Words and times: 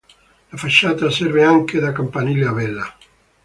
La 0.49 0.57
facciata 0.57 1.11
serve 1.11 1.43
anche 1.43 1.79
da 1.79 1.91
campanile 1.91 2.47
a 2.47 2.53
vela. 2.53 2.95